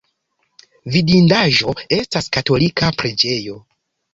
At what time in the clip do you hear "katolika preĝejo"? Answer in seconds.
2.39-3.63